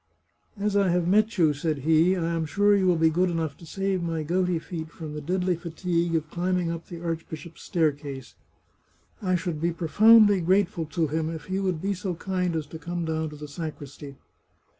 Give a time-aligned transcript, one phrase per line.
[0.59, 3.55] "As I have met you," said he," I am sure you will be good enough
[3.57, 8.33] to save my gouty feet from the deadly fatigue of climbing up the archbishop's staircase.
[9.21, 12.79] I should be profoundly grateful to him if he would be so kind as to
[12.79, 14.15] come down to the sacristy."